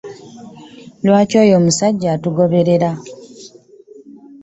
[1.05, 2.91] Lwaki oyo omusajja atugoberera?